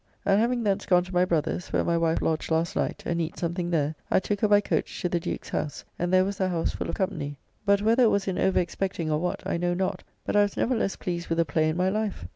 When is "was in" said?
8.09-8.39